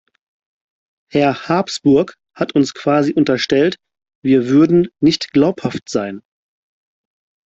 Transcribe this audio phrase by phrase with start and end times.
[1.11, 3.75] Herr Habsburg hat uns quasi unterstellt,
[4.23, 6.23] wir würden nicht glaubhaft sein.